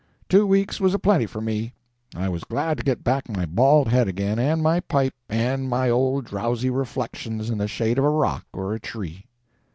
[0.27, 1.75] Two weeks was a plenty for me.
[2.15, 5.91] I was glad to get back my bald head again, and my pipe, and my
[5.91, 9.27] old drowsy reflections in the shade of a rock or a tree."